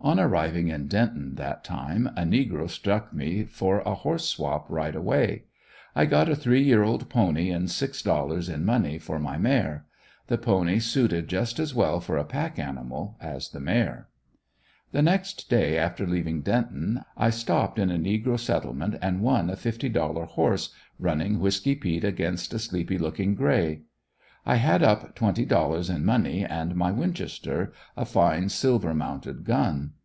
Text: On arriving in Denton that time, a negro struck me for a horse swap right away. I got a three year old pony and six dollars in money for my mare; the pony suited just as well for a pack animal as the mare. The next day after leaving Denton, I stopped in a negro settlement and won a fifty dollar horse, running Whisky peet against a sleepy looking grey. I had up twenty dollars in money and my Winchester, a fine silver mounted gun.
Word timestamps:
On 0.00 0.20
arriving 0.20 0.68
in 0.68 0.86
Denton 0.86 1.36
that 1.36 1.64
time, 1.64 2.08
a 2.08 2.24
negro 2.24 2.68
struck 2.68 3.14
me 3.14 3.44
for 3.44 3.78
a 3.86 3.94
horse 3.94 4.28
swap 4.28 4.66
right 4.68 4.94
away. 4.94 5.44
I 5.96 6.04
got 6.04 6.28
a 6.28 6.36
three 6.36 6.62
year 6.62 6.82
old 6.82 7.08
pony 7.08 7.48
and 7.48 7.70
six 7.70 8.02
dollars 8.02 8.50
in 8.50 8.66
money 8.66 8.98
for 8.98 9.18
my 9.18 9.38
mare; 9.38 9.86
the 10.26 10.36
pony 10.36 10.78
suited 10.78 11.26
just 11.26 11.58
as 11.58 11.74
well 11.74 12.00
for 12.00 12.18
a 12.18 12.24
pack 12.24 12.58
animal 12.58 13.16
as 13.18 13.48
the 13.48 13.60
mare. 13.60 14.08
The 14.92 15.00
next 15.00 15.48
day 15.48 15.78
after 15.78 16.06
leaving 16.06 16.42
Denton, 16.42 17.02
I 17.16 17.30
stopped 17.30 17.78
in 17.78 17.90
a 17.90 17.96
negro 17.98 18.38
settlement 18.38 18.96
and 19.00 19.22
won 19.22 19.48
a 19.48 19.56
fifty 19.56 19.88
dollar 19.88 20.26
horse, 20.26 20.74
running 20.98 21.40
Whisky 21.40 21.74
peet 21.76 22.04
against 22.04 22.52
a 22.52 22.58
sleepy 22.58 22.98
looking 22.98 23.34
grey. 23.34 23.80
I 24.46 24.56
had 24.56 24.82
up 24.82 25.14
twenty 25.14 25.46
dollars 25.46 25.88
in 25.88 26.04
money 26.04 26.44
and 26.44 26.76
my 26.76 26.92
Winchester, 26.92 27.72
a 27.96 28.04
fine 28.04 28.50
silver 28.50 28.92
mounted 28.92 29.44
gun. 29.44 29.92